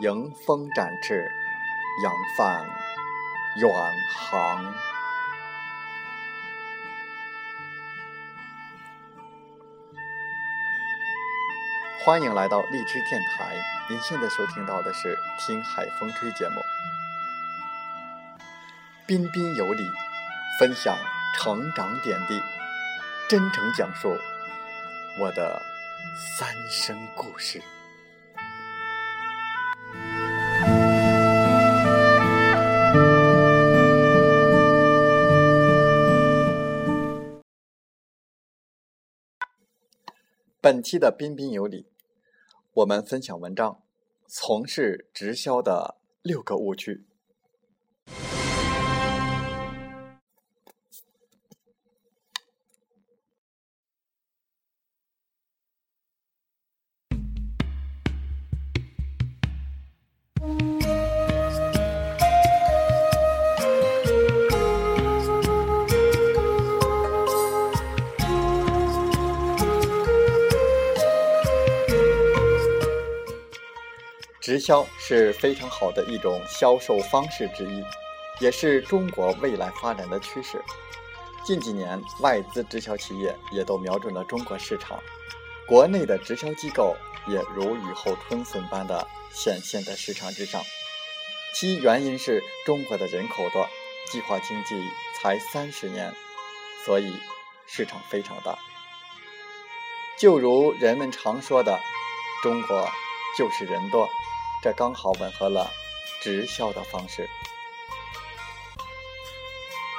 [0.00, 1.28] 迎风展翅，
[2.04, 2.64] 扬帆
[3.56, 3.68] 远
[4.14, 4.72] 航。
[12.04, 13.56] 欢迎来到荔枝电台，
[13.88, 16.62] 您现在收听到的是《听海风吹》节目，
[19.04, 19.82] 彬彬有礼，
[20.60, 20.96] 分享
[21.34, 22.40] 成长点滴，
[23.28, 24.16] 真诚讲述
[25.18, 25.60] 我的
[26.38, 27.60] 三生故事。
[40.60, 41.86] 本期的彬彬有礼，
[42.72, 43.80] 我们分享文章：
[44.26, 47.06] 从事直销的六个误区。
[74.48, 77.84] 直销是非常好的一种销售方式之一，
[78.40, 80.64] 也是中国未来发展的趋势。
[81.44, 84.98] 近几年，外资直销企业也都瞄准了中国市场，
[85.66, 90.62] 国内的直销机构也如雨后春笋般的显现在市场之上。
[91.52, 93.68] 其原因是中国的人口多，
[94.10, 94.82] 计划经济
[95.20, 96.10] 才三十年，
[96.86, 97.12] 所以
[97.66, 98.58] 市场非常大。
[100.18, 101.78] 就如人们常说的，
[102.42, 102.88] 中国
[103.36, 104.08] 就是人多。
[104.62, 105.70] 这刚好吻合了
[106.20, 107.28] 直销的方式。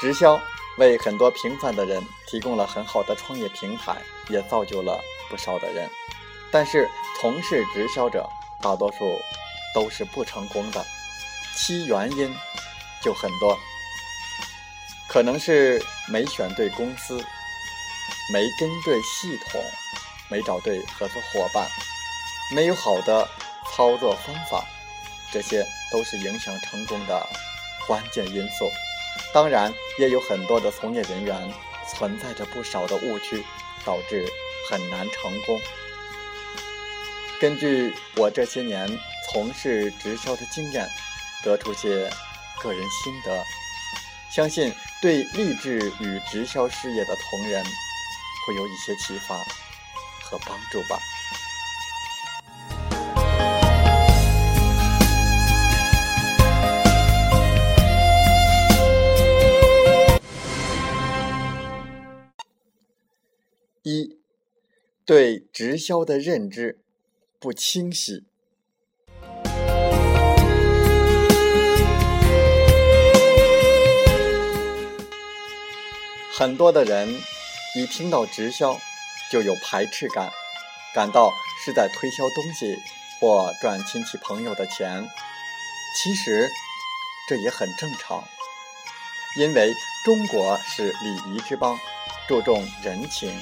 [0.00, 0.40] 直销
[0.78, 3.96] 为很多平凡的人提供了很好的创业平台，
[4.28, 5.88] 也造就了不少的人。
[6.50, 6.90] 但是，
[7.20, 8.28] 从事直销者
[8.60, 8.98] 大多数
[9.74, 10.84] 都是不成功的，
[11.56, 12.34] 其原因
[13.00, 13.56] 就很多。
[15.08, 17.24] 可能是没选对公司，
[18.32, 19.62] 没跟对系统，
[20.28, 21.68] 没找对合作伙伴，
[22.54, 23.28] 没有好的。
[23.74, 24.64] 操作方法，
[25.32, 27.26] 这些都是影响成功的
[27.86, 28.70] 关键因素。
[29.32, 31.52] 当然，也有很多的从业人员
[31.88, 33.42] 存在着不少的误区，
[33.84, 34.26] 导致
[34.70, 35.60] 很难成功。
[37.40, 38.86] 根据我这些年
[39.30, 40.86] 从事直销的经验，
[41.42, 42.10] 得出些
[42.60, 43.42] 个人心得，
[44.30, 47.64] 相信对励志与直销事业的同仁
[48.46, 49.36] 会有一些启发
[50.22, 50.98] 和帮助吧。
[63.82, 64.16] 一，
[65.04, 66.80] 对直销的认知
[67.40, 68.24] 不清晰。
[76.32, 77.08] 很多的人
[77.76, 78.78] 一听到直销
[79.30, 80.30] 就有排斥感，
[80.94, 81.32] 感到
[81.64, 82.76] 是在推销东西
[83.20, 85.04] 或赚亲戚朋友的钱。
[86.00, 86.48] 其实
[87.28, 88.22] 这也很正常，
[89.36, 89.74] 因为
[90.04, 91.78] 中国是礼仪之邦，
[92.28, 93.32] 注重人情。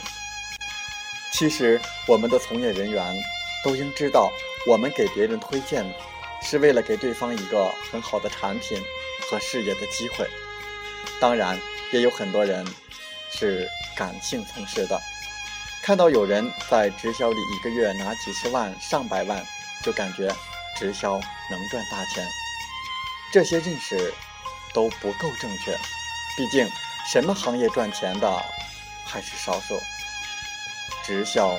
[1.32, 3.16] 其实，我们的从业人员
[3.64, 4.30] 都应知道，
[4.66, 5.84] 我们给别人推荐，
[6.42, 8.78] 是为了给对方一个很好的产品
[9.30, 10.26] 和事业的机会。
[11.20, 11.58] 当然，
[11.92, 12.66] 也有很多人
[13.32, 13.66] 是
[13.96, 15.00] 感性从事的，
[15.82, 19.42] 看到有人在直销里一个月拿几十万、上百万，
[19.82, 20.34] 就感觉
[20.76, 22.26] 直销能赚大钱。
[23.32, 24.12] 这些认识
[24.74, 25.72] 都不够正确，
[26.36, 26.68] 毕竟
[27.10, 28.44] 什么行业赚钱的
[29.06, 29.78] 还是少数。
[31.10, 31.58] 直销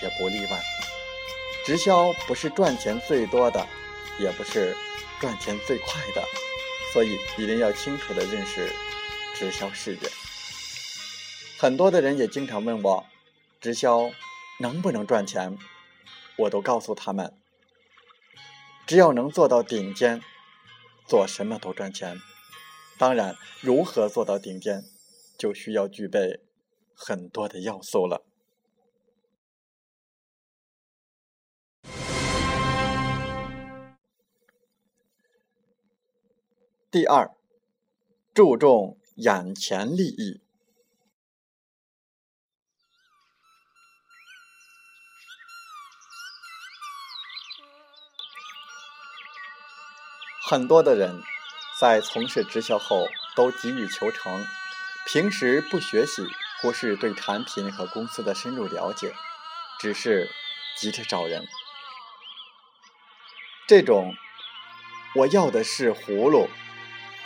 [0.00, 0.62] 也不例外，
[1.66, 3.66] 直销不是赚钱最多的，
[4.20, 4.76] 也不是
[5.20, 6.22] 赚钱最快的，
[6.92, 8.72] 所以一定要清楚的认识
[9.34, 10.08] 直销事业。
[11.58, 13.04] 很多的人也经常问我，
[13.60, 14.12] 直销
[14.60, 15.58] 能不能赚钱，
[16.36, 17.36] 我都告诉他们，
[18.86, 20.22] 只要能做到顶尖，
[21.08, 22.20] 做什么都赚钱。
[22.96, 24.84] 当然，如何做到顶尖，
[25.36, 26.38] 就需要具备
[26.94, 28.29] 很多的要素了。
[36.92, 37.30] 第二，
[38.34, 40.40] 注重眼前利益。
[50.48, 51.22] 很多的人
[51.78, 53.06] 在从事直销后
[53.36, 54.44] 都急于求成，
[55.06, 56.26] 平时不学习，
[56.60, 59.14] 忽视对产品和公司的深入了解，
[59.78, 60.28] 只是
[60.76, 61.46] 急着找人。
[63.68, 64.12] 这种
[65.14, 66.48] 我要的是葫芦。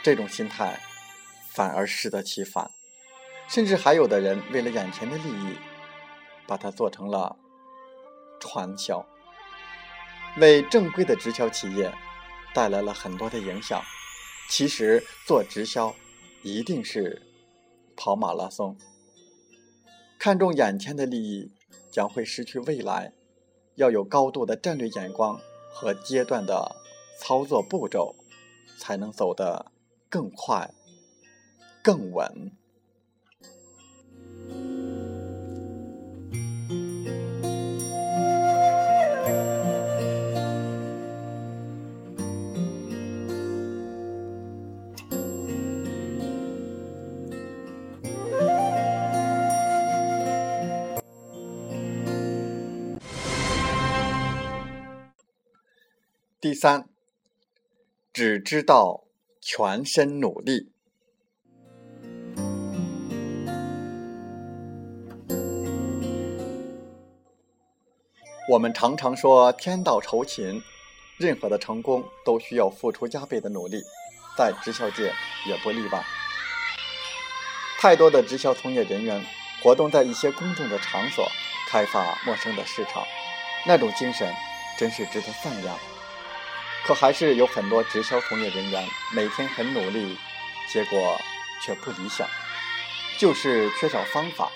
[0.05, 0.79] 这种心态
[1.49, 2.71] 反而适得其反，
[3.49, 5.55] 甚至还有的人为了眼前的利益，
[6.47, 7.35] 把它做成了
[8.39, 9.03] 传销，
[10.39, 11.91] 为正规的直销企业
[12.53, 13.83] 带来了很多的影响。
[14.51, 15.95] 其实做直销
[16.43, 17.23] 一定是
[17.97, 18.77] 跑马拉松，
[20.19, 21.51] 看重眼前的利益
[21.91, 23.15] 将会失去未来。
[23.77, 25.41] 要有高度的战略眼光
[25.73, 26.77] 和阶段的
[27.19, 28.15] 操作步骤，
[28.77, 29.73] 才能走得。
[30.15, 30.73] 更快，
[31.83, 32.53] 更稳。
[56.41, 56.89] 第三，
[58.13, 59.04] 只知道。
[59.47, 60.71] 全身努力。
[68.51, 70.63] 我们常常说“天道酬勤”，
[71.21, 73.83] 任何的成功都需要付出加倍的努力，
[74.35, 75.13] 在直销界
[75.47, 76.03] 也不例外。
[77.79, 79.23] 太多的直销从业人员
[79.63, 81.29] 活动在一些公众的场所，
[81.69, 83.05] 开发陌生的市场，
[83.67, 84.33] 那种精神
[84.79, 85.79] 真是值得赞扬。
[86.87, 90.17] 可还是有很多直销从业人员每天很努力，
[90.71, 91.19] 结果
[91.63, 92.29] 却不理想，
[93.19, 94.51] 就是缺少方法。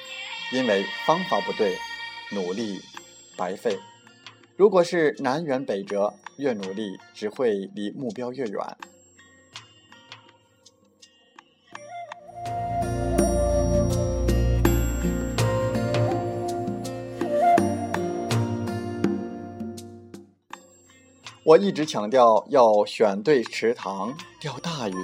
[0.50, 1.76] 因为方法不对，
[2.30, 2.80] 努力
[3.36, 3.78] 白费。
[4.56, 8.76] 如果是南辕北辙，越努力只会离目标越远。
[21.48, 24.94] 我一直强调要选对池塘钓大鱼，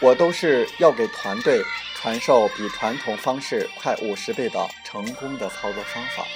[0.00, 1.62] 我都是要给团队
[1.94, 6.26] 传授比传统方式快五十倍的成功的操作方法，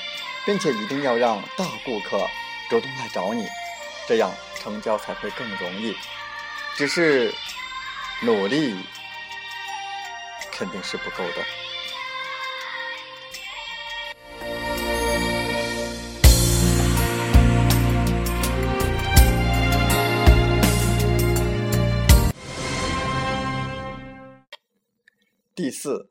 [0.47, 2.25] 并且一定要让大顾客
[2.71, 3.45] 主动来找你，
[4.07, 5.93] 这样成交才会更容易。
[6.77, 7.35] 只是
[8.23, 8.77] 努力
[10.53, 11.45] 肯定是不够的。
[25.69, 26.09] 第四，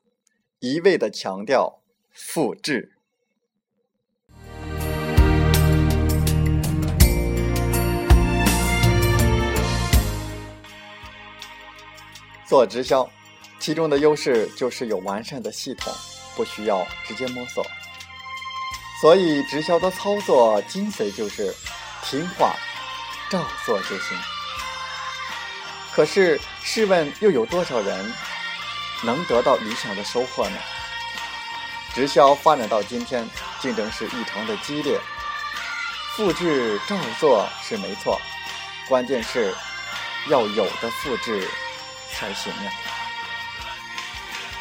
[0.60, 1.82] 一味的强调
[2.14, 2.92] 复制。
[12.46, 13.10] 做直销，
[13.58, 15.92] 其中的优势就是有完善的系统，
[16.36, 17.66] 不需要直接摸索。
[19.02, 21.52] 所以，直销的操作精髓就是
[22.04, 22.56] 听话，
[23.32, 24.16] 照做就行。
[25.96, 28.14] 可是，试问又有多少人？
[29.04, 30.58] 能得到理想的收获呢？
[31.94, 33.28] 直销发展到今天，
[33.60, 35.00] 竞争是异常的激烈，
[36.16, 38.20] 复制照做是没错，
[38.88, 39.54] 关键是
[40.28, 41.48] 要有的复制
[42.12, 42.72] 才行呀。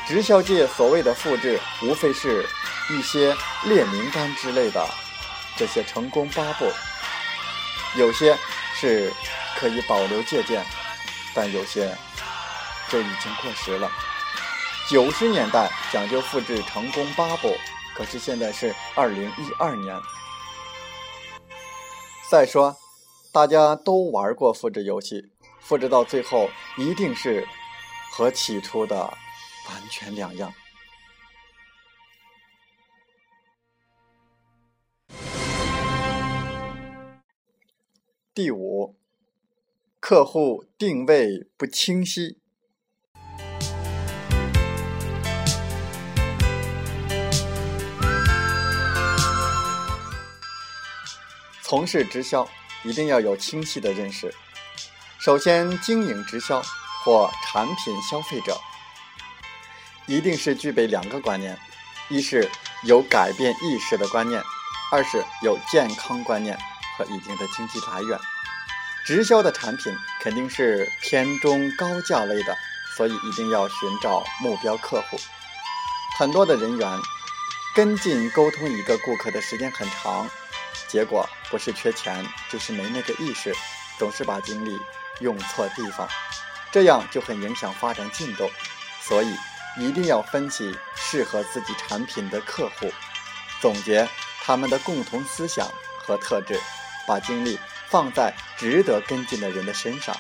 [0.07, 2.49] 直销界所谓的复制，无非是
[2.89, 4.89] 一些列名单之类的
[5.57, 6.73] 这些成功八步，
[7.97, 8.39] 有些
[8.75, 9.13] 是
[9.59, 10.65] 可以保留借鉴，
[11.35, 11.95] 但有些
[12.89, 13.91] 就已经过时了。
[14.89, 17.49] 九十年代讲究复制成功八步，
[17.97, 20.01] 可是现在是二零一二年。
[22.31, 22.77] 再说，
[23.33, 27.45] 大家都玩过复制游戏，复制到最后一定是
[28.13, 30.55] 和起初的完全两样。
[38.33, 38.97] 第五，
[39.99, 42.39] 客户定位不清晰。
[51.69, 52.49] 从事直销
[52.85, 54.33] 一定要有清晰的认识。
[55.19, 56.63] 首先，经营直销
[57.03, 58.57] 或产品消费者，
[60.07, 61.59] 一定是具备两个观念：
[62.09, 62.49] 一是
[62.85, 64.41] 有改变意识的观念，
[64.93, 66.57] 二是有健康观念
[66.97, 68.17] 和一定的经济来源。
[69.05, 72.57] 直销的产品肯定是偏中高价位的，
[72.97, 75.19] 所以一定要寻找目标客户。
[76.17, 76.99] 很多的人员
[77.75, 80.29] 跟进沟通一个顾客的时间很长，
[80.89, 83.55] 结果不是缺钱，就是没那个意识，
[83.99, 84.79] 总是把精力
[85.21, 86.09] 用错地方，
[86.73, 88.51] 这样就很影响发展进度。
[89.01, 89.35] 所以
[89.79, 92.93] 一定要分析适合自己产品的客户，
[93.61, 94.09] 总结
[94.43, 95.69] 他们的共同思想
[95.99, 96.61] 和特质，
[97.07, 97.59] 把精力。
[97.89, 100.13] 放在值得跟进的人的身上，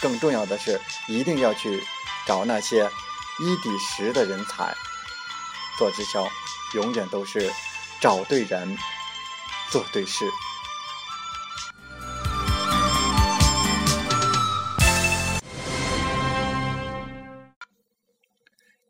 [0.00, 1.84] 更重要的是，一定要去
[2.26, 2.90] 找那些
[3.38, 4.74] 一抵十的人才。
[5.76, 6.26] 做直销，
[6.72, 7.52] 永远都是
[8.00, 8.78] 找对人，
[9.72, 10.26] 做对事。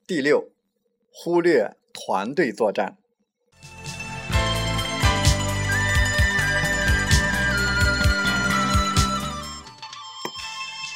[0.09, 0.51] 第六，
[1.13, 2.97] 忽略团队作战。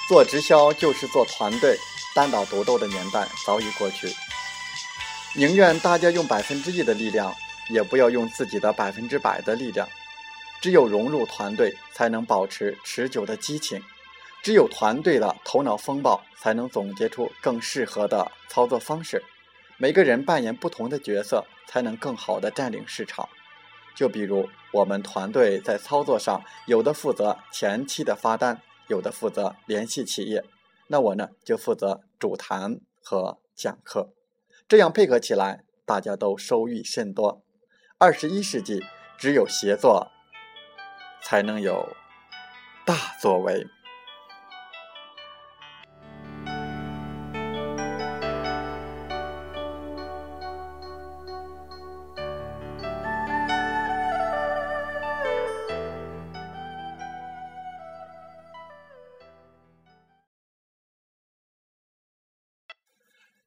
[0.09, 1.79] 做直销就是做团队，
[2.13, 4.13] 单打独斗的年代早已过去。
[5.37, 7.33] 宁愿大家用百分之一的力量，
[7.71, 9.89] 也不要用自己的百分之百的力量。
[10.61, 13.81] 只有融入团队，才能保持持久的激情；
[14.43, 19.23] 只有团队的头脑风暴，才能总结出更适合的操作方式。
[19.79, 23.29] 每个人扮演不同的角色，才能更好的占领市场。
[23.95, 28.63] 就比如我们团队在操作上，有的负责前期的发单。
[28.89, 30.45] 有的负责联系企业，
[30.87, 34.11] 那我呢就负责主谈和讲课，
[34.69, 37.43] 这样配合起来，大家都收益甚多。
[37.99, 38.85] 二十一世纪，
[39.17, 40.13] 只有协作，
[41.23, 41.97] 才能有
[42.85, 43.67] 大作为。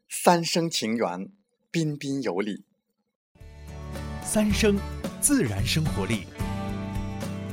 [0.10, 1.32] 三生情缘，
[1.70, 2.69] 彬彬有礼。
[4.32, 4.78] 三生
[5.20, 6.28] 自然生活力，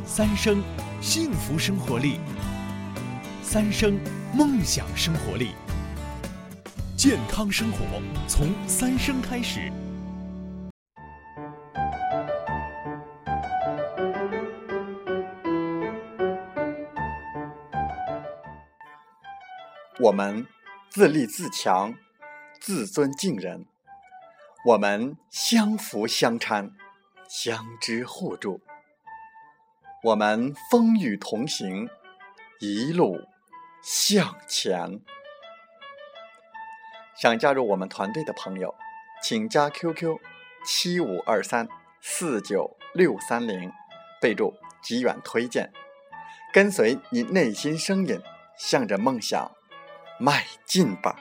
[0.05, 0.63] 三生
[1.01, 2.21] 幸福生活力，
[3.43, 3.99] 三生
[4.35, 5.55] 梦想生活力。
[6.95, 7.79] 健康生活
[8.29, 9.73] 从三生开始。
[19.99, 20.47] 我们
[20.91, 21.95] 自立自强。
[22.61, 23.65] 自尊敬人，
[24.67, 26.73] 我们相扶相搀，
[27.29, 28.61] 相知互助，
[30.03, 31.89] 我们风雨同行，
[32.59, 33.17] 一路
[33.81, 35.01] 向前。
[37.15, 38.75] 想加入我们团队的朋友，
[39.23, 40.19] 请加 QQ
[40.65, 41.69] 七五二三
[42.01, 43.71] 四九六三零，
[44.21, 45.73] 备注“极远推荐”，
[46.53, 48.21] 跟随你内心声音，
[48.59, 49.49] 向着梦想
[50.19, 51.21] 迈进吧。